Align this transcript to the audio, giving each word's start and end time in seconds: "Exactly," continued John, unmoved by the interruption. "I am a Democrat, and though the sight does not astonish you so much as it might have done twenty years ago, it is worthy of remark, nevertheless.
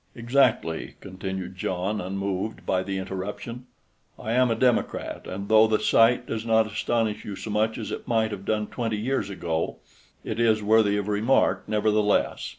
"Exactly," 0.15 0.95
continued 0.99 1.55
John, 1.55 2.01
unmoved 2.01 2.65
by 2.65 2.81
the 2.81 2.97
interruption. 2.97 3.67
"I 4.17 4.31
am 4.31 4.49
a 4.49 4.55
Democrat, 4.55 5.27
and 5.27 5.47
though 5.47 5.67
the 5.67 5.77
sight 5.79 6.25
does 6.25 6.43
not 6.43 6.65
astonish 6.65 7.23
you 7.23 7.35
so 7.35 7.51
much 7.51 7.77
as 7.77 7.91
it 7.91 8.07
might 8.07 8.31
have 8.31 8.43
done 8.43 8.65
twenty 8.65 8.97
years 8.97 9.29
ago, 9.29 9.75
it 10.23 10.39
is 10.39 10.63
worthy 10.63 10.97
of 10.97 11.07
remark, 11.07 11.65
nevertheless. 11.67 12.49